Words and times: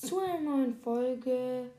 zu 0.00 0.18
einer 0.18 0.40
neuen 0.40 0.74
Folge. 0.74 1.70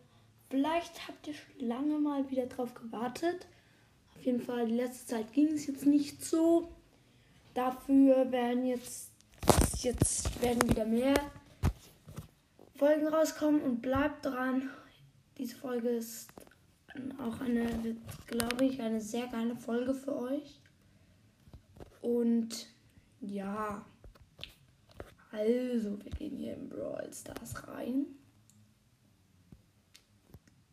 Vielleicht 0.49 1.07
habt 1.07 1.27
ihr 1.27 1.33
schon 1.33 1.67
lange 1.67 1.97
mal 1.97 2.29
wieder 2.29 2.45
drauf 2.45 2.73
gewartet. 2.73 3.47
Auf 4.15 4.25
jeden 4.25 4.41
Fall, 4.41 4.67
die 4.67 4.75
letzte 4.75 5.07
Zeit 5.07 5.33
ging 5.33 5.47
es 5.47 5.67
jetzt 5.67 5.85
nicht 5.85 6.23
so. 6.23 6.69
Dafür 7.53 8.31
werden 8.31 8.65
jetzt, 8.65 9.11
jetzt 9.77 10.41
werden 10.41 10.69
wieder 10.69 10.85
mehr 10.85 11.15
Folgen 12.75 13.07
rauskommen 13.07 13.61
und 13.61 13.81
bleibt 13.81 14.25
dran. 14.25 14.69
Diese 15.37 15.55
Folge 15.55 15.89
ist 15.89 16.29
auch 17.17 17.39
eine, 17.41 17.95
glaube 18.27 18.65
ich, 18.65 18.81
eine 18.81 19.01
sehr 19.01 19.27
geile 19.27 19.55
Folge 19.55 19.93
für 19.93 20.15
euch. 20.15 20.59
Und 22.01 22.67
ja, 23.19 23.85
also 25.31 26.03
wir 26.03 26.11
gehen 26.11 26.37
hier 26.37 26.55
in 26.55 26.69
Brawl 26.69 27.09
Stars 27.13 27.67
rein. 27.67 28.05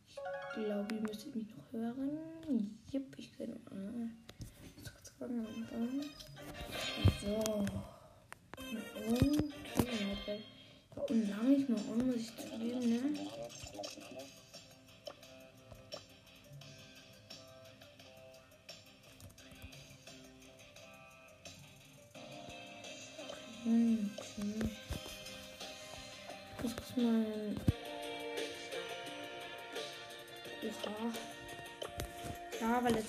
Ich 0.08 0.64
glaube, 0.64 0.94
ihr 0.94 1.00
müsstet 1.02 1.36
mich 1.36 1.48
noch 1.54 1.72
hören. 1.72 2.78
Jipp, 2.90 3.14
ich 3.16 3.32
kann. 3.32 3.52
Äh, 3.52 4.08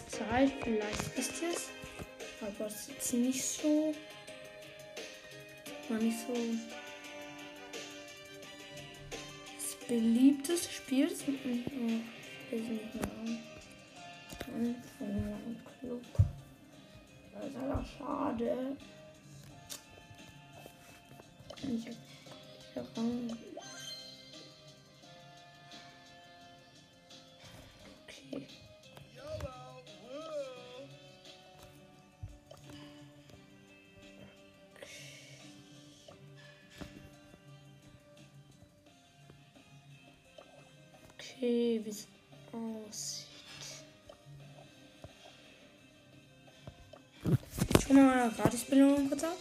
Zeit, 0.08 0.52
vielleicht 0.64 1.18
ist 1.18 1.44
es. 1.44 1.70
Aber 2.42 2.68
es 2.68 2.88
ist 2.88 3.14
nicht 3.14 3.44
so. 3.44 3.94
War 5.90 5.98
nicht 5.98 6.18
so. 6.20 6.34
Das 9.58 9.88
beliebteste 9.88 10.72
Spiel 10.72 11.08
ist. 11.08 11.24
Oh, 11.28 12.56
ist 12.56 12.70
nicht 12.70 12.96
mehr 12.96 13.04
an. 13.04 13.40
Anfänger 14.54 15.38
Club. 15.80 16.04
Das 17.34 17.50
ist 17.50 17.56
aber 17.56 17.86
schade. 17.86 18.78
Ich 21.62 21.86
hab, 21.88 21.94
ich 21.94 22.78
hab 22.78 23.49
Wie 41.82 41.90
es 41.90 42.08
aussieht. 42.52 43.26
Schon 47.88 47.96
mal 47.96 48.20
eine 48.20 48.32
Gratisbelohnung 48.32 49.08
kurz 49.08 49.24
ab. 49.24 49.38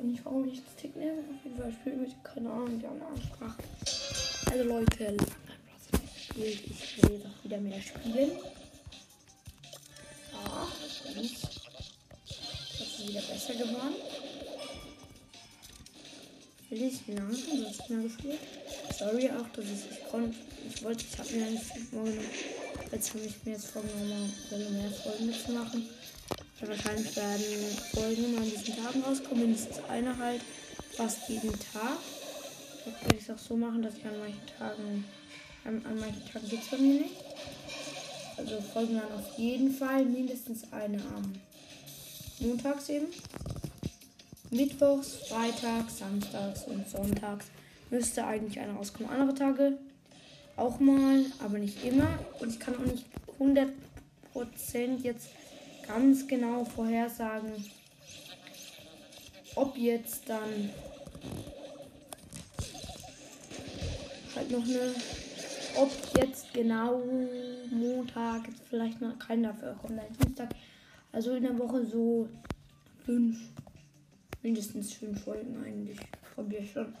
Und 0.00 0.12
ich 0.12 0.24
warum 0.24 0.46
ich 0.48 0.62
das 0.62 0.76
Tick 0.76 0.94
nehme. 0.96 1.20
Auf 1.20 1.44
jeden 1.44 1.56
Fall 1.58 1.72
spielen 1.72 2.02
mit, 2.02 2.24
keine 2.24 2.50
Ahnung, 2.50 2.78
die 2.78 2.86
andere 2.86 3.08
Ansprache. 3.08 3.62
Also 4.50 4.64
Leute, 4.64 5.04
lange 5.04 5.26
gespielt. 6.14 6.62
Ich 6.68 7.02
will 7.02 7.12
jetzt 7.12 7.26
auch 7.26 7.44
wieder 7.44 7.58
mehr 7.58 7.80
spielen. 7.80 8.30
Ja, 10.32 10.68
und 11.08 11.24
ich 11.24 11.42
habe 11.42 13.08
wieder 13.08 13.22
besser 13.22 13.54
geworden. 13.54 13.94
Will 16.68 16.82
ich 16.82 17.06
lange 17.06 17.36
schon 17.36 17.62
sonst 17.62 17.90
mehr 17.90 18.02
gespielt. 18.02 18.38
Sorry 18.98 19.30
auch, 19.30 19.48
dass 19.54 19.64
ich 19.64 19.90
nicht 19.90 20.10
konnte. 20.10 20.36
Ich 20.68 20.82
wollte, 20.84 21.04
ich 21.10 21.18
habe 21.18 21.32
mir 21.32 21.46
eigentlich 21.46 21.62
vorgenommen. 21.90 22.30
Jetzt 22.92 23.14
habe 23.14 23.24
ich 23.24 23.44
mir 23.44 23.52
jetzt 23.52 23.66
vorgenommen, 23.68 24.32
mehr 24.50 24.90
Folgen 24.90 25.26
mitzumachen. 25.26 25.88
Ja, 26.60 26.68
wahrscheinlich 26.68 27.14
werden 27.14 27.44
Folgen 27.92 28.24
immer 28.24 28.38
an 28.38 28.50
diesen 28.50 28.82
Tagen 28.82 29.02
rauskommen, 29.02 29.40
mindestens 29.40 29.78
eine 29.90 30.16
halt 30.16 30.40
fast 30.92 31.28
jeden 31.28 31.52
Tag. 31.52 31.98
Jetzt 32.86 33.02
werde 33.02 33.16
ich 33.16 33.22
es 33.22 33.30
auch 33.30 33.38
so 33.38 33.56
machen, 33.56 33.82
dass 33.82 33.98
ich 33.98 34.06
an 34.06 34.18
manchen 34.18 34.46
Tagen, 34.58 35.04
an, 35.64 35.84
an 35.84 36.00
manchen 36.00 36.24
Tagen 36.32 36.48
geht 36.48 36.62
es 36.62 36.68
bei 36.68 36.78
mir 36.78 37.00
nicht. 37.00 37.14
Also 38.38 38.60
folgen 38.72 38.94
dann 38.94 39.12
auf 39.12 39.38
jeden 39.38 39.70
Fall 39.70 40.06
mindestens 40.06 40.72
eine 40.72 40.96
am 41.14 41.34
Montags 42.38 42.88
eben. 42.88 43.08
Mittwochs, 44.50 45.16
Freitags, 45.28 45.98
Samstags 45.98 46.62
und 46.64 46.88
Sonntags 46.88 47.46
müsste 47.90 48.24
eigentlich 48.26 48.58
eine 48.60 48.72
rauskommen. 48.72 49.10
Andere 49.10 49.34
Tage 49.34 49.76
auch 50.56 50.80
mal, 50.80 51.26
aber 51.44 51.58
nicht 51.58 51.84
immer. 51.84 52.18
Und 52.40 52.48
ich 52.48 52.60
kann 52.60 52.76
auch 52.76 52.86
nicht 52.86 53.04
100% 53.38 55.02
jetzt 55.02 55.28
ganz 55.86 56.26
genau 56.26 56.64
vorhersagen, 56.64 57.52
ob 59.54 59.76
jetzt 59.76 60.28
dann 60.28 60.70
halt 64.34 64.50
noch 64.50 64.64
eine, 64.64 64.94
ob 65.76 65.90
jetzt 66.18 66.52
genau 66.52 67.02
Montag 67.70 68.48
jetzt 68.48 68.62
vielleicht 68.68 69.00
noch 69.00 69.18
kein 69.18 69.42
dafür 69.42 69.74
kommt, 69.80 69.98
dann 69.98 70.16
Dienstag, 70.22 70.50
also 71.12 71.34
in 71.34 71.44
der 71.44 71.58
Woche 71.58 71.84
so 71.84 72.28
fünf, 73.04 73.38
mindestens 74.42 74.92
fünf 74.92 75.24
Folgen 75.24 75.62
eigentlich, 75.64 75.98
probiere 76.34 76.62
ich 76.62 76.72
schon. 76.72 76.92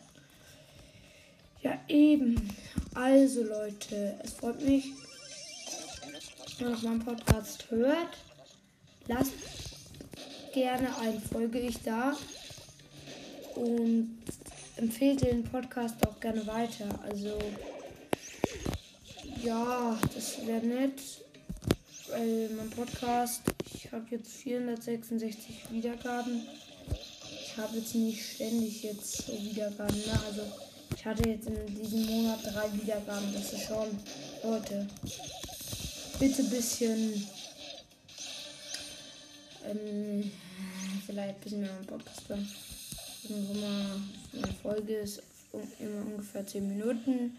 Ja, 1.62 1.78
eben. 1.88 2.48
Also 2.94 3.42
Leute, 3.42 4.14
es 4.22 4.34
freut 4.34 4.62
mich, 4.62 4.92
wenn 6.58 6.68
ihr 6.68 6.72
noch 6.72 6.82
meinen 6.82 7.04
Podcast 7.04 7.70
hört. 7.70 8.16
Lasst 9.08 9.32
gerne 10.52 10.88
ein 10.98 11.20
Folge 11.20 11.60
ich 11.60 11.78
da 11.82 12.16
und 13.54 14.18
empfehlt 14.76 15.22
den 15.22 15.44
Podcast 15.44 15.94
auch 16.06 16.18
gerne 16.18 16.46
weiter. 16.46 16.88
Also 17.02 17.38
ja, 19.44 19.96
das 20.14 20.44
wäre 20.46 20.66
nett, 20.66 21.00
weil 22.10 22.50
mein 22.56 22.70
Podcast, 22.70 23.42
ich 23.74 23.92
habe 23.92 24.06
jetzt 24.10 24.32
466 24.32 25.70
Wiedergaben. 25.70 26.42
Ich 27.42 27.56
habe 27.56 27.78
jetzt 27.78 27.94
nicht 27.94 28.34
ständig 28.34 28.82
jetzt 28.82 29.28
Wiedergaben, 29.28 29.96
ne? 29.96 30.20
Also 30.26 30.42
ich 30.96 31.04
hatte 31.04 31.28
jetzt 31.28 31.46
in 31.46 31.74
diesem 31.74 32.06
Monat 32.06 32.40
drei 32.44 32.72
Wiedergaben. 32.72 33.32
Das 33.32 33.52
ist 33.52 33.66
schon, 33.66 33.88
Leute, 34.42 34.88
bitte 36.18 36.42
ein 36.42 36.50
bisschen 36.50 37.26
ähm, 39.66 40.30
vielleicht 41.04 41.36
ein 41.36 41.40
bisschen 41.40 41.60
mehr 41.60 41.76
am 41.76 41.86
Podcast 41.86 42.28
hören. 42.28 42.48
Irgendwo 43.28 43.54
mal 43.54 44.00
eine 44.34 44.52
Folge 44.62 44.94
ist 44.94 45.22
immer 45.78 46.06
ungefähr 46.06 46.46
10 46.46 46.68
Minuten. 46.68 47.36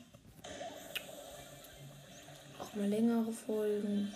Auch 2.59 2.75
mal 2.75 2.87
längere 2.87 3.31
Folgen. 3.31 4.11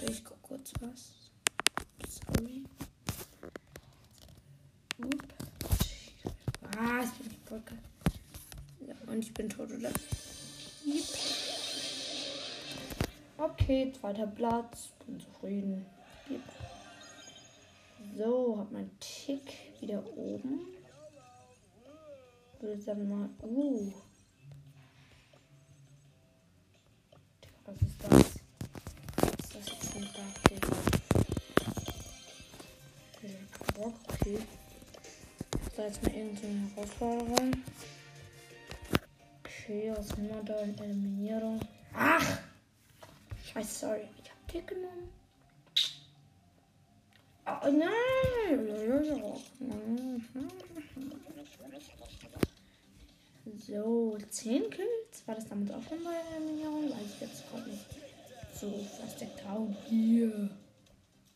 Ja, 0.00 0.08
ich 0.08 0.24
guck 0.24 0.42
kurz 0.42 0.72
was. 0.80 1.12
Sorry. 2.08 2.64
Upp. 4.98 5.22
Ah, 6.78 7.02
ich 7.04 7.10
bin 7.24 7.36
Podcast. 7.44 7.80
Ja, 8.86 8.94
und 9.06 9.18
ich 9.18 9.34
bin 9.34 9.48
tot, 9.48 9.70
oder? 9.70 9.90
Yep. 10.86 11.35
Okay, 13.50 13.92
zweiter 13.92 14.26
Platz. 14.26 14.88
Bin 15.06 15.20
zufrieden. 15.20 15.86
So, 18.16 18.58
hab 18.58 18.72
mein 18.72 18.90
Tick 18.98 19.80
wieder 19.80 20.02
oben. 20.16 20.60
Würde 22.58 22.80
sagen 22.80 23.08
mal. 23.08 23.28
Uh. 23.42 23.92
Was 27.66 27.82
ist 27.82 28.02
das? 28.02 28.12
Was 29.16 29.30
ist 29.30 29.54
das 29.54 29.66
jetzt 29.66 29.96
ein 29.96 30.08
Dark 30.14 30.36
Okay. 33.76 34.38
So, 35.76 35.82
jetzt 35.82 36.02
mal 36.02 36.12
irgendeine 36.12 36.70
Herausforderung. 36.74 37.52
Okay, 39.44 39.92
aus 39.92 40.16
Mörder 40.16 40.62
und 40.62 40.80
Eliminierung. 40.80 41.60
Ach! 41.92 42.45
Scheiße, 43.56 43.86
sorry. 43.86 44.08
Ich 44.22 44.30
hab 44.30 44.48
Tick 44.48 44.66
genommen. 44.66 45.08
Oh 47.46 47.70
nein! 47.70 48.68
So, 53.66 54.18
10 54.28 54.68
Kills. 54.68 54.86
War 55.24 55.36
das 55.36 55.48
damit 55.48 55.72
auch 55.72 55.82
schon 55.88 56.04
bei 56.04 56.10
der 56.10 56.36
Eliminierung? 56.36 56.90
Weiß 56.90 56.98
ich 57.14 57.20
jetzt 57.22 57.50
gerade 57.50 57.70
nicht. 57.70 57.86
So, 58.60 58.86
was 59.02 59.16
der 59.16 59.34
Town 59.36 59.74
hier. 59.88 60.50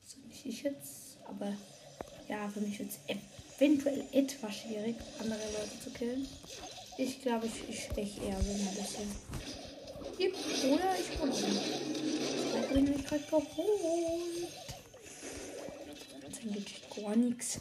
So 0.05 0.19
nicht 0.29 0.45
ich 0.45 0.63
jetzt, 0.63 1.17
aber 1.27 1.55
ja, 2.29 2.51
für 2.51 2.61
mich 2.61 2.79
wird 2.81 2.91
es 2.91 2.99
eventuell 3.57 4.05
etwas 4.13 4.57
schwierig, 4.57 4.97
andere 5.21 5.39
Leute 5.39 5.81
zu 5.83 5.91
killen. 5.91 6.29
Ich 6.99 7.23
glaube, 7.23 7.47
ich, 7.47 7.67
ich 7.67 7.85
steche 7.85 8.21
eher 8.25 8.39
so 8.43 8.51
ein 8.51 8.75
bisschen. 8.75 9.09
Oder 10.21 10.97
ich 10.99 11.19
hole 11.19 12.00
Ich 12.71 12.77
habe 12.77 12.87
mich 12.87 13.05
gerade 13.05 13.25
geholt. 13.25 14.49
Jetzt 16.23 16.41
geht 16.41 17.05
gar 17.05 17.17
nichts. 17.17 17.59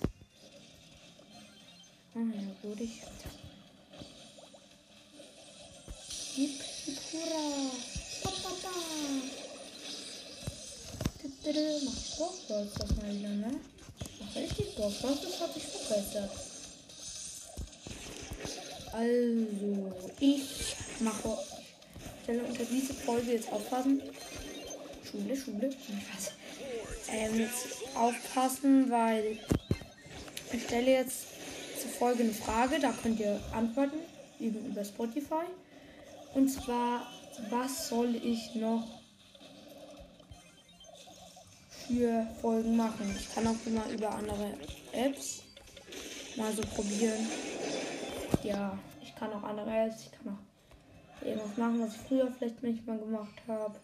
Ah 2.13 2.19
ja, 2.19 2.51
gut, 2.61 2.79
ich. 2.79 3.01
Hip, 6.35 6.61
hip, 6.85 6.97
hurra. 7.11 7.71
Pa, 8.21 8.29
pa, 8.29 8.50
pa. 8.61 8.69
Mach 11.25 11.44
ich 11.44 12.47
doch 12.47 12.65
das 12.77 12.95
mal 12.97 13.12
wieder, 13.12 13.29
ne? 13.29 13.59
Mach 14.19 14.35
richtig 14.35 14.75
Bock. 14.75 14.94
Das 15.01 15.39
hat 15.39 15.53
sich 15.55 15.63
verbessert. 15.63 16.31
Also, 18.91 19.94
ich 20.19 20.44
mache. 21.00 21.38
Ich 21.97 22.23
stelle 22.23 22.44
unter 22.44 22.65
diese 22.65 22.94
Folge 22.94 23.31
jetzt 23.31 23.51
aufpassen. 23.51 24.03
Schule, 25.09 25.35
Schule. 25.35 25.69
Was? 26.13 26.33
Ähm, 27.11 27.50
aufpassen, 27.95 28.89
weil 28.91 29.39
ich 30.53 30.63
stelle 30.63 30.91
jetzt 30.91 31.27
zur 31.81 31.89
Folge 31.91 32.25
Frage. 32.31 32.79
Da 32.79 32.91
könnt 32.91 33.19
ihr 33.19 33.39
antworten 33.53 33.97
über 34.39 34.83
Spotify. 34.83 35.45
Und 36.33 36.50
zwar, 36.50 37.07
was 37.50 37.89
soll 37.89 38.15
ich 38.15 38.56
noch 38.56 38.88
für 41.88 42.27
Folgen 42.41 42.77
machen? 42.77 43.15
Ich 43.17 43.33
kann 43.33 43.47
auch 43.47 43.55
immer 43.65 43.88
über 43.89 44.12
andere 44.12 44.53
Apps 44.94 45.44
mal 46.35 46.53
so 46.53 46.62
probieren 46.62 47.27
ja, 48.44 48.77
ich 49.01 49.15
kann 49.15 49.31
auch 49.33 49.44
andere 49.44 49.69
Apps, 49.69 50.05
ich 50.05 50.12
kann 50.12 50.33
auch 50.33 51.25
irgendwas 51.25 51.57
machen, 51.57 51.81
was 51.81 51.95
ich 51.95 52.01
früher 52.01 52.31
vielleicht 52.31 52.62
manchmal 52.63 52.97
gemacht 52.97 53.41
habe. 53.47 53.75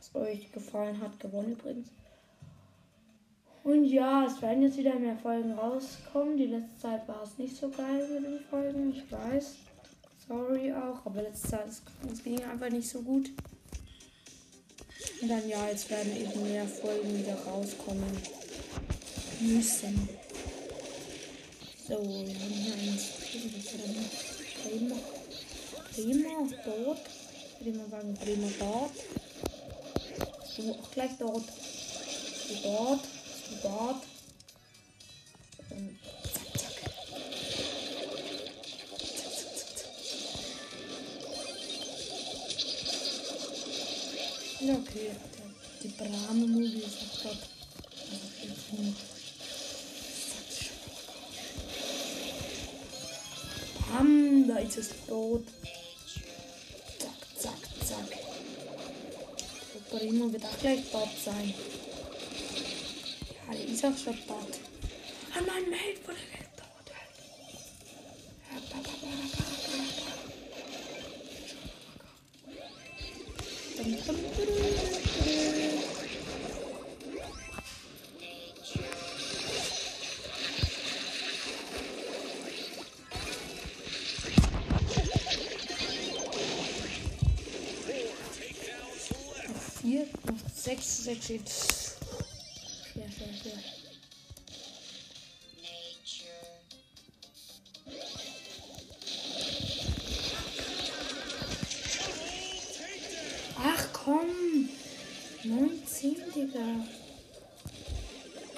Was 0.00 0.14
euch 0.14 0.50
gefallen 0.50 0.98
hat, 1.02 1.20
gewonnen 1.20 1.52
übrigens. 1.52 1.88
Und 3.64 3.84
ja, 3.84 4.24
es 4.24 4.40
werden 4.40 4.62
jetzt 4.62 4.78
wieder 4.78 4.94
mehr 4.94 5.16
Folgen 5.16 5.52
rauskommen. 5.52 6.38
Die 6.38 6.46
letzte 6.46 6.78
Zeit 6.78 7.06
war 7.06 7.22
es 7.22 7.36
nicht 7.36 7.54
so 7.54 7.68
geil 7.68 8.08
mit 8.08 8.24
den 8.24 8.40
Folgen, 8.48 8.94
ich 8.94 9.12
weiß. 9.12 9.56
Sorry 10.26 10.72
auch, 10.72 11.04
aber 11.04 11.20
letzte 11.20 11.48
Zeit 11.48 11.66
es, 11.68 12.24
ging 12.24 12.42
einfach 12.42 12.70
nicht 12.70 12.88
so 12.88 13.02
gut. 13.02 13.30
Und 15.20 15.28
dann 15.28 15.46
ja, 15.46 15.68
jetzt 15.68 15.90
werden 15.90 16.16
eben 16.16 16.44
mehr 16.44 16.66
Folgen 16.66 17.18
wieder 17.18 17.34
rauskommen 17.34 18.16
müssen. 19.40 20.08
So, 21.86 22.00
wir 22.00 22.34
haben 22.34 22.72
eins. 22.72 23.10
Prima. 24.62 24.96
Prima 25.92 26.48
dort. 26.64 27.00
Mal 27.60 27.88
sagen, 27.90 28.14
Prima 28.14 28.48
dort. 28.58 28.92
Du 30.60 30.72
auch 30.72 30.90
gleich 30.90 31.12
dort. 31.18 31.44
Du 32.48 32.54
dort. 32.62 33.00
Du 33.48 33.56
dort. 33.62 34.02
Und 35.70 35.98
zack, 36.34 36.60
zack. 36.60 36.90
Ja, 44.60 44.74
okay. 44.74 45.12
Die 45.82 45.88
Brahme-Movie 45.88 46.80
ist 46.80 46.98
auch 46.98 47.22
dort. 47.22 47.38
Also, 48.10 48.94
Bam, 53.90 54.46
da 54.46 54.56
ist 54.58 54.76
es 54.76 54.90
tot. 55.08 55.44
Primo 59.90 60.32
wird 60.32 60.44
auch 60.44 60.58
gleich 60.60 60.80
tot 60.90 61.08
sein. 61.24 61.52
Ja, 63.48 63.54
der 63.54 63.64
ist 63.66 63.84
auch 63.84 63.98
schon 63.98 64.14
tot. 64.26 64.58
Ah 65.34 65.40
nein, 65.46 65.70
Mate 65.70 66.06
wurde 66.06 66.18
jetzt. 91.30 91.96
Schwer, 92.92 93.08
schwer, 93.10 93.28
schwer. 93.40 93.52
Ach 103.62 103.88
komm! 103.92 104.68
19, 105.44 106.16
Digga. 106.34 106.58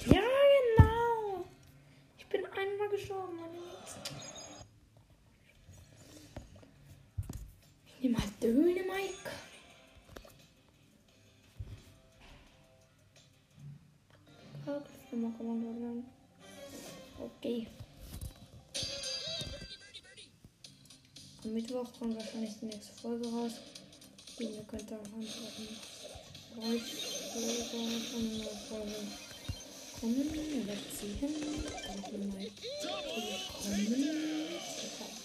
Ja, 0.07 0.23
genau. 0.77 1.45
Ich 2.19 2.27
bin 2.27 2.45
einmal 2.47 2.89
gestorben. 2.89 3.39
Ich 7.87 8.03
nehme 8.03 8.19
halt 8.19 8.43
Döne, 8.43 8.83
Mike. 8.83 9.52
Immer 15.23 15.39
Kommando 15.39 15.71
lernen. 15.71 16.05
Okay. 17.17 17.69
Am 21.45 21.53
Mittwoch 21.53 21.87
kommt 21.97 22.17
wahrscheinlich 22.17 22.55
die 22.61 22.67
nächste 22.67 22.93
Folge 23.01 23.29
raus. 23.29 23.53
Ihr 24.41 24.65
könnt 24.69 24.91
da 24.91 24.97
antworten. 24.97 25.69
Euch 26.59 26.83
von 27.31 27.45
einer 27.45 28.51
Folge 28.69 28.97
kommen. 30.01 30.27
Let's 30.67 30.99
see. 30.99 31.15
Dann 31.21 32.29
mal 32.29 32.51
kommen. 33.63 33.87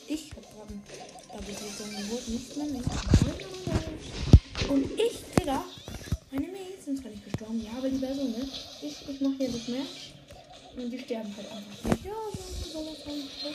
Ich 0.08 0.30
hab 0.30 0.44
dran. 0.44 0.84
Da 1.28 1.38
Betätigung 1.38 2.10
wurde 2.12 2.32
nicht 2.32 2.56
mehr. 2.56 2.84
Und 4.70 4.86
ich, 5.00 5.16
Digga. 5.40 5.66
Gestorben, 7.48 7.64
ja, 7.64 7.78
aber 7.78 7.90
die 7.90 7.98
Person, 7.98 8.32
ne? 8.32 8.48
Ich, 8.82 9.10
ich 9.10 9.22
mache 9.22 9.36
hier 9.38 9.50
das 9.50 9.68
Match. 9.68 10.14
Und 10.76 10.92
die 10.92 11.00
sterben 11.00 11.34
halt 11.36 11.52
einfach 11.52 11.92
nicht. 11.92 12.06
Ja, 12.06 12.14
so 12.32 12.70
soll 12.70 12.86
das 12.86 13.04
sein. 13.04 13.54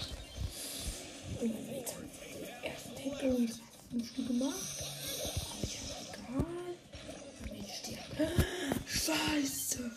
Und 1.41 1.53
meine 1.53 1.77
Mates 1.77 1.95
haben 1.95 2.09
den 2.35 2.71
ersten 2.71 2.95
und 3.37 3.61
ein 3.93 4.05
Spiel 4.05 4.27
gemacht. 4.27 4.57
Aber 5.51 5.63
ich 5.63 5.79
hab 5.79 5.89
egal. 6.09 6.47
Meine 7.41 7.59
Mates 7.59 7.77
sterben. 7.79 8.45
Scheiße. 8.87 9.91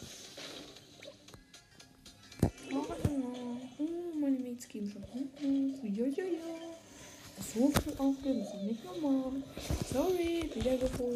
Oh, 2.72 2.86
oh, 3.80 4.20
meine 4.20 4.40
Mates 4.40 4.68
geben 4.68 4.92
schon 4.92 5.04
Punkte. 5.04 5.46
Ja, 5.88 6.06
ja, 6.06 6.24
ja. 6.24 6.76
So 7.38 7.70
viel 7.70 7.94
aufgeben 7.98 8.42
ist 8.42 8.54
nicht 8.64 8.84
normal. 8.84 9.32
Sorry, 9.92 10.50
wiedergeholt. 10.54 11.00
Hm, 11.00 11.15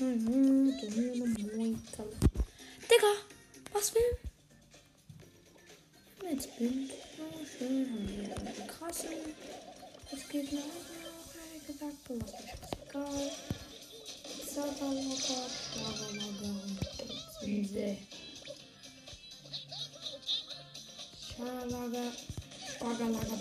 Digga, 0.00 0.16
was 3.74 3.92
will? 3.94 4.16
Jetzt 6.30 6.56
bin 6.56 6.84
ich 6.84 6.92
so 7.18 7.24
schön. 7.44 7.86
Haben 7.90 8.08
wir 8.08 8.24
eine 8.38 8.66
krasse. 8.66 9.08
Es 10.10 10.22
geht 10.30 10.52
noch 10.54 10.62
keine 11.34 11.58
gesagt, 11.66 12.00
was 12.08 12.16
mir 12.16 12.26
scheißegal. 12.48 13.30
Sabalaga, 14.46 15.38
Schabalaga 15.74 16.48
und 16.48 16.80
Zinse. 17.38 17.88
Bagalaga, 21.36 22.04
Bagalaga, 22.80 23.36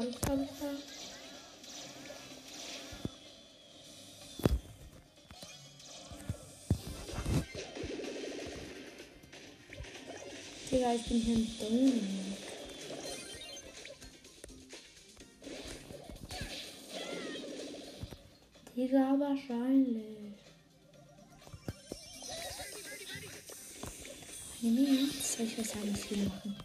Holzhamster. 0.00 0.70
Digga, 10.70 10.94
ich 10.94 11.04
bin 11.06 11.20
hier 11.20 11.36
ein 11.36 11.58
Dämon. 11.58 12.36
Digga, 18.74 19.16
wahrscheinlich. 19.18 20.04
Nee, 24.62 25.08
soll 25.20 25.46
ich 25.46 25.58
was 25.58 25.68
sagen, 25.68 25.94
viel 25.94 26.24
machen. 26.24 26.56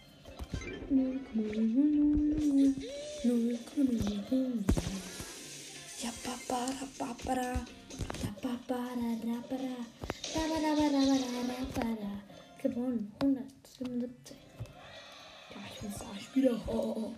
Ja, 15.85 15.91
ich 15.91 15.97
bin 15.97 16.07
Starspieler. 16.07 16.61
Oh, 16.67 17.13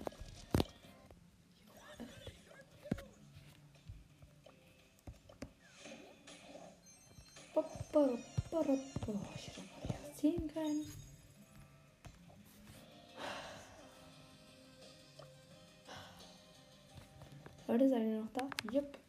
oh, 7.54 7.64
oh. 7.94 8.18
Ich 9.36 9.48
hätte 9.48 9.62
mal 9.62 9.84
wieder 9.84 10.14
ziehen 10.16 10.52
können. 10.54 10.86
Leute, 17.68 17.90
seid 17.90 18.02
ihr 18.02 18.22
noch 18.22 18.34
da? 18.34 18.50
Jupp. 18.72 18.86
Bada, 18.88 19.07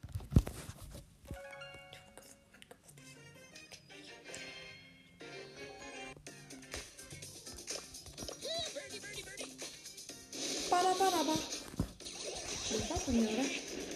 nicht 13.12 13.50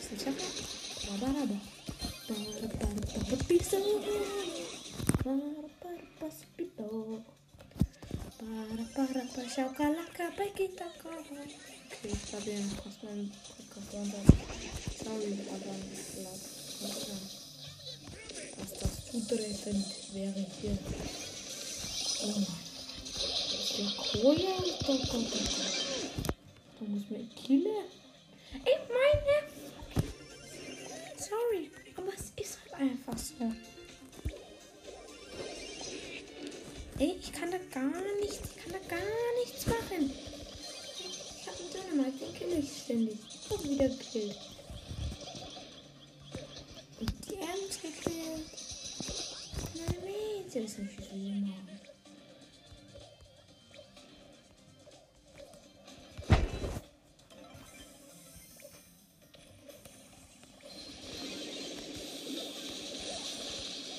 sicher? 0.09 0.33
Bada, 1.11 1.33
bada. 1.33 1.57
Bada, 2.29 2.51
bada, 2.79 2.89
bada, 3.19 3.37
piso. 3.49 3.79
Bada, 5.25 5.49
bada, 5.81 6.03
pasipito. 6.21 7.25
Para, 8.39 8.85
para, 8.95 9.23
para, 9.35 9.49
shakalaka, 9.49 10.25
paikita, 10.37 10.87
kaha. 11.03 11.19
Okay, 11.93 12.13
ich 12.13 12.33
habe 12.33 12.45
den 12.45 12.71
aus 12.87 12.97
meinem 13.03 13.31
Podcast 13.31 13.93
runter. 13.93 14.23
Sorry, 15.05 15.33
aber 15.55 15.75
ich 15.93 16.05
glaube, 16.81 17.15
dass 18.59 18.73
das 18.81 18.93
zutreffend 19.11 19.87
wäre 20.15 20.47
hier. 20.61 20.79
Oh 22.23 22.27
Mann. 22.27 22.47
Das 23.15 23.61
ist 23.61 23.79
der 23.79 23.91
Koja 23.97 24.53
und 24.57 24.73
da 24.89 25.07
kommt 25.11 25.82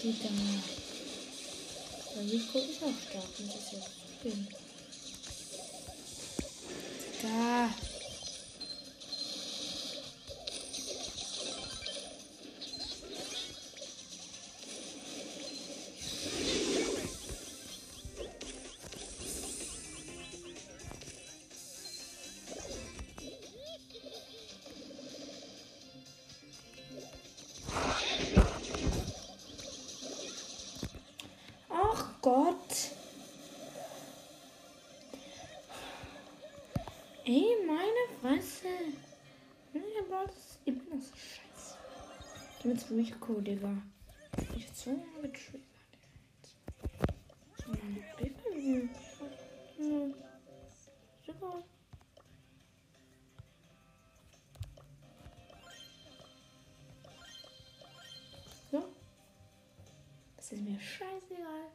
Die 0.04 0.12
da. 0.22 0.28
Der 2.14 2.24
Rico 2.30 2.58
ist 2.58 2.84
auch 2.84 2.92
stark, 3.10 3.40
muss 3.40 3.56
ich 3.56 3.72
jetzt 3.72 3.90
spielen. 4.20 4.48
Da. 7.22 7.93
Rico, 42.96 43.42
Digga. 43.42 43.76
Ich 44.56 44.70
so 44.72 44.92
getriggert. 48.18 48.90
Super. 51.26 51.64
So. 58.72 58.84
Das 60.38 60.52
ist 60.52 60.62
mir 60.62 60.80
scheißegal. 60.80 61.72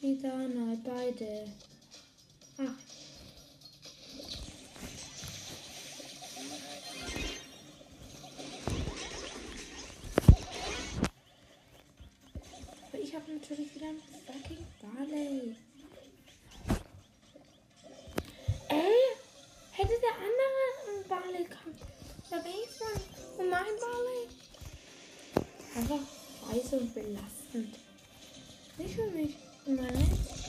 Wieder 0.00 0.48
nein, 0.48 0.82
beide. 0.84 1.67
Einen 13.88 14.02
fucking 14.26 14.66
Barley. 14.82 15.56
Ey, 18.68 19.00
hätte 19.72 19.94
der 20.00 20.14
andere 20.26 20.54
einen 20.88 21.08
Barley 21.08 21.44
gehabt, 21.44 21.80
da 22.30 22.36
wäre 22.36 22.48
ich 22.48 22.80
mal. 22.80 23.00
Und 23.38 23.50
mein 23.50 23.76
Barley? 23.80 24.28
Einfach 25.74 26.04
scheiße 26.40 26.76
und 26.76 26.94
belastend. 26.94 27.78
Nicht 28.76 28.94
für 28.94 29.10
mich. 29.10 29.36
Nein. 29.66 30.47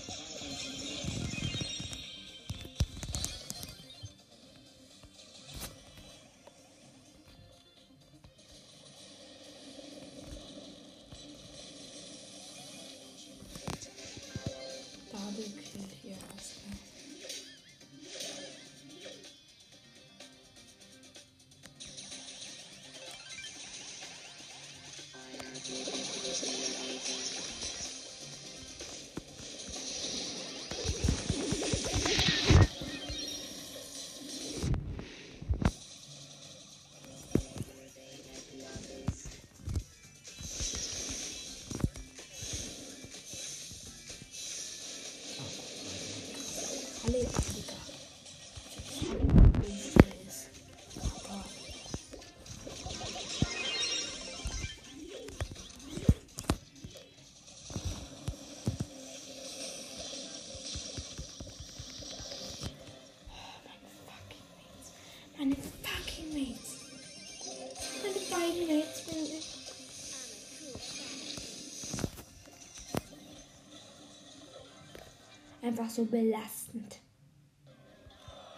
einfach 75.70 75.90
so 75.90 76.04
belastend. 76.06 77.00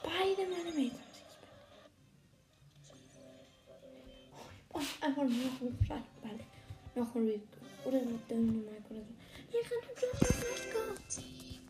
Beide 0.01 0.49
meine 0.49 0.71
Mädels. 0.71 0.95
Und 4.69 4.87
einfach 5.01 5.23
noch 5.23 5.61
ein 5.61 5.77
Flashball. 5.85 6.39
Noch 6.95 7.15
ein 7.15 7.27
Rico. 7.27 7.57
Oder 7.83 8.01
noch 8.05 8.19
der 8.29 8.37
Mike 8.37 8.83
oder 8.89 9.01
so. 9.01 9.13
Hier 9.51 9.61
kann 9.61 9.79
ich 9.93 10.01
noch 10.01 10.21
ein 10.21 10.33
Flashball. 10.33 11.60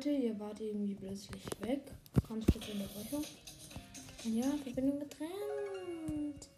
Leute, 0.00 0.12
ihr 0.12 0.40
wart 0.40 0.58
irgendwie 0.58 0.94
plötzlich 0.94 1.42
weg. 1.60 1.82
Ganz 2.26 2.46
kurze 2.46 2.72
Unterbrechung. 2.72 3.22
Ja, 4.24 4.46
Verbindung 4.64 4.98
getrennt. 4.98 6.48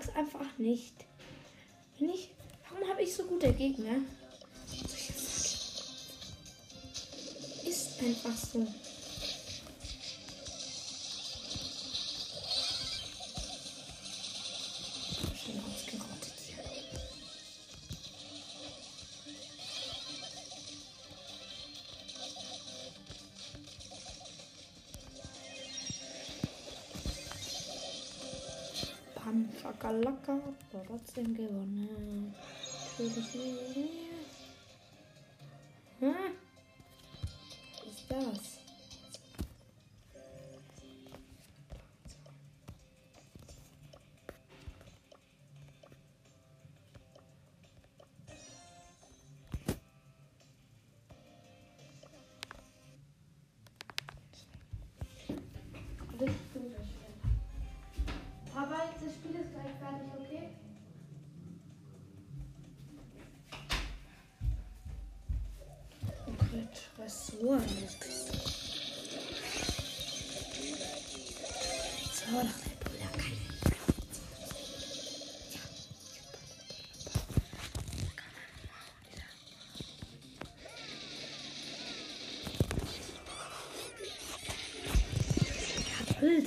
mag's 0.00 0.16
einfach 0.16 0.58
nicht. 0.58 0.94
Bin 1.98 2.08
ich. 2.10 2.30
Warum 2.68 2.88
habe 2.88 3.02
ich 3.02 3.14
so 3.14 3.24
gute 3.24 3.52
Gegner? 3.52 3.98
Ist 7.66 8.02
einfach 8.02 8.36
so. 8.36 8.66
locker, 30.10 30.40
aber 30.72 30.84
trotzdem 30.86 31.34
gewonnen. 31.34 32.34
Natürlich 32.98 33.34
nicht. 33.34 33.90
Hm? 36.00 36.14
Was 37.78 37.86
ist 37.86 38.10
das? 38.10 38.59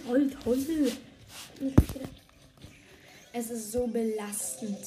toll, 0.06 0.30
toll. 0.44 0.92
Es 3.32 3.50
ist 3.50 3.72
so 3.72 3.88
belastend. 3.88 4.78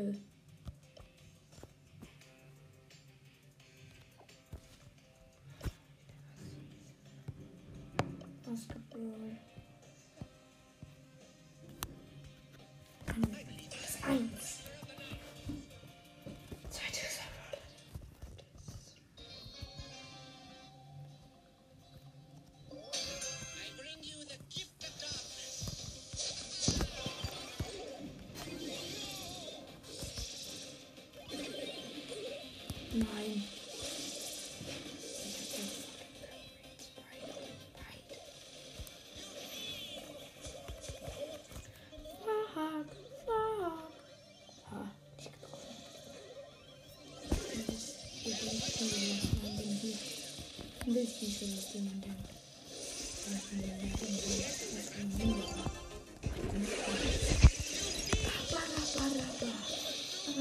through 0.00 0.29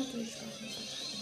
natürlich 0.10 0.36
war 0.36 0.48
es 0.50 0.62
nicht 0.62 0.76
so. 0.76 1.18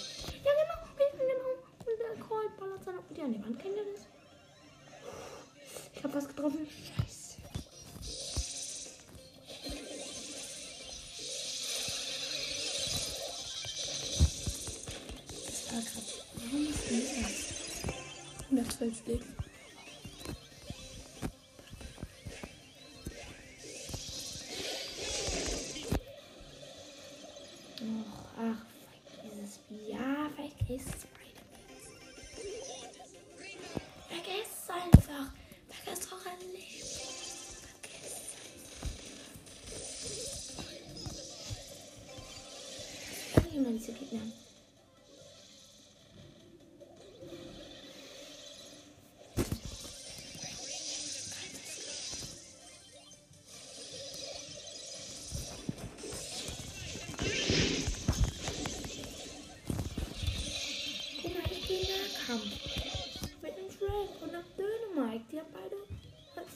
Ja, 0.46 0.52
genau, 0.54 0.78
genau. 0.98 1.52
Und 1.80 1.98
der 2.00 2.16
Kreuz 2.24 2.52
ballert 2.60 2.84
seine 2.86 3.00
Ulti 3.00 3.22
an 3.22 3.34
die 3.34 3.44
Wand. 3.44 3.60
Kennt 3.60 3.76
ihr 3.76 3.84
das? 3.94 4.02
Ich 5.96 6.04
hab 6.04 6.14
was 6.14 6.28
getroffen. 6.28 6.68
Scheiße. 6.70 7.38
Das 15.46 15.60
war 15.74 15.82
grad. 15.82 16.08
Warum 16.36 16.68
ist 16.70 16.90
denn 16.90 17.02
das? 17.24 17.36
112 18.52 18.98
Stück. 18.98 19.47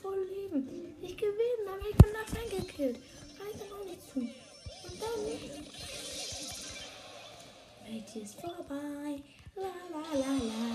Voll 0.01 0.25
Leben. 0.25 0.67
Ich 1.01 1.17
gewinne, 1.17 1.69
aber 1.69 1.89
ich 1.89 1.97
bin 1.97 2.11
nach 2.11 2.27
eingekillt. 2.35 2.97
Kann 3.37 3.47
ich 3.51 3.59
dann 3.59 3.71
auch 3.71 3.85
nicht 3.85 4.13
tun. 4.13 4.29
Und 4.83 5.01
dann. 5.01 6.10
Match 7.87 8.15
ist 8.15 8.35
vorbei. 8.39 9.21
La 9.55 9.73
la 9.91 10.03
la 10.13 10.33
la. 10.49 10.71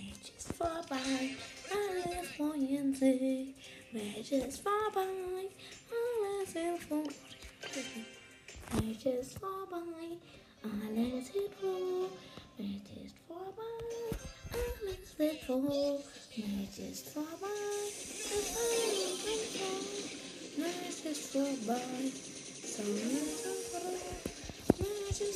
Match 0.00 0.32
ist 0.36 0.52
vorbei. 0.52 1.36
Alle 1.70 2.24
freuen 2.24 2.94
sich. 2.94 3.54
Match 3.92 4.32
ist 4.32 4.60
vorbei. 4.60 5.48
Alle 5.90 6.46
sind 6.46 6.82
froh. 6.82 7.04
Match 8.72 9.06
ist 9.06 9.38
vorbei. 9.38 10.18
Alles 10.62 11.28
ist 11.28 11.54
froh. 11.60 12.08
Match 12.58 12.90
ist 13.04 13.16
vorbei. 13.26 13.62
Alles 14.52 15.18
wird 15.18 15.40
froh. 15.44 16.00
Match 16.36 16.78
ist 16.90 17.08
vorbei. 17.08 17.48
Alles 18.30 19.24
wird 19.24 19.46
froh. 19.54 19.90
Match 20.56 21.04
ist 21.04 21.26
vorbei. 21.32 22.12
Sonne 22.64 23.20
ist 23.20 23.44
froh. 23.70 24.29
Ich 25.20 25.26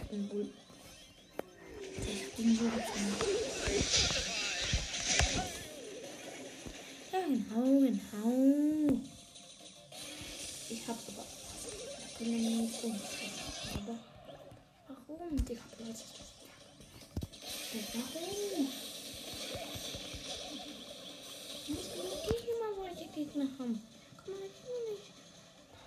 hab 0.00 0.10
den 0.10 0.28
Bull. 0.28 0.48
Ich 2.06 2.22
hab 2.24 2.36
Bull 2.58 2.70
gefunden. 2.70 3.16
Ja, 7.12 7.18
genau, 7.26 7.68
genau. 7.80 9.00
Ich 10.68 10.88
hab's 10.88 11.04
aber. 11.08 11.24
Ich 12.08 12.14
bin 12.18 12.28
ja 12.32 12.50
nicht 12.62 12.82
umgestellt. 12.82 13.38
Aber 13.74 13.98
warum? 14.88 15.44
Digga, 15.44 15.62
Platz. 15.76 16.00
Warum? 17.94 18.68
Ich 21.68 21.78
muss 21.96 22.37
Gegner 23.18 23.48
haben. 23.58 23.82
Kann 24.16 24.32
man 24.32 24.42
nicht 24.42 24.62
immer 24.62 24.82
nicht. 24.92 25.10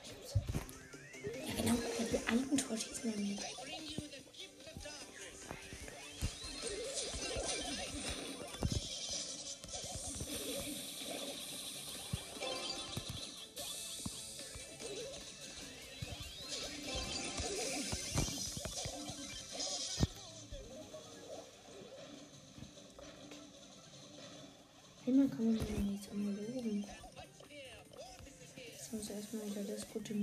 Ich. 0.03 1.47
Ja, 1.47 1.53
genau. 1.61 1.75
Ja, 1.75 2.05
die 2.11 2.27
alten 2.27 2.57
Tor 2.57 2.75
schießen 2.77 3.03
wir 3.05 3.25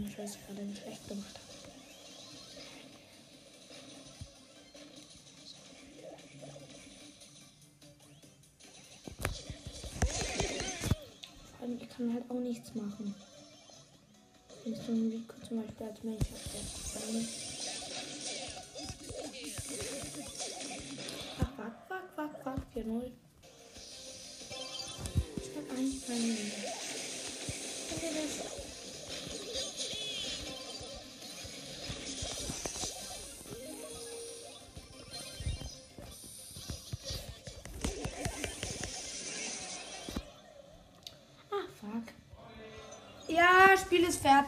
Mensch, 0.08 0.18
was 0.18 0.36
ich 0.36 0.46
gerade 0.46 0.62
nicht 0.62 0.82
schlecht 0.82 1.08
gemacht 1.08 1.34
habe. 1.34 1.44
Vor 11.50 11.60
allem, 11.60 11.78
ich 11.80 11.88
kann 11.90 12.14
halt 12.14 12.30
auch 12.30 12.40
nichts 12.40 12.74
machen. 12.74 13.14
Wenn 14.64 14.72
ich 14.72 14.78
so 14.78 14.92
ein 14.92 15.10
Rico 15.10 15.34
zum 15.46 15.62
Beispiel 15.62 15.86
als 15.86 16.02
Mensch 16.02 16.24
habe, 16.24 16.38
Fuck, 21.36 21.48
fuck, 21.56 21.74
fuck, 21.88 22.04
fuck, 22.16 22.32
fuck, 22.42 22.62
4-0. 22.74 23.12
Ich 25.36 25.56
hab 25.56 25.78
einfallen. 25.78 26.52
Kennt 28.00 28.02
ihr 28.02 28.57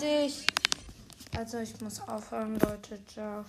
fertig. 0.01 0.47
Also 1.37 1.59
ich 1.59 1.81
muss 1.81 2.01
aufhören, 2.09 2.59
Leute. 2.59 2.99
Ciao. 3.07 3.45